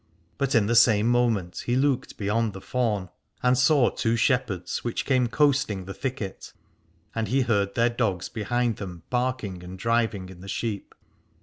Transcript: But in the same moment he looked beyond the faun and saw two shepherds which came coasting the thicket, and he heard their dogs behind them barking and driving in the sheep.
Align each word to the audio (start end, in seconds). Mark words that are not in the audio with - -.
But 0.39 0.55
in 0.55 0.65
the 0.65 0.73
same 0.73 1.07
moment 1.07 1.61
he 1.67 1.75
looked 1.75 2.17
beyond 2.17 2.53
the 2.53 2.59
faun 2.59 3.09
and 3.43 3.55
saw 3.55 3.91
two 3.91 4.15
shepherds 4.15 4.83
which 4.83 5.05
came 5.05 5.27
coasting 5.27 5.85
the 5.85 5.93
thicket, 5.93 6.53
and 7.13 7.27
he 7.27 7.41
heard 7.41 7.75
their 7.75 7.89
dogs 7.91 8.27
behind 8.27 8.77
them 8.77 9.03
barking 9.11 9.61
and 9.61 9.77
driving 9.77 10.29
in 10.29 10.41
the 10.41 10.47
sheep. 10.47 10.95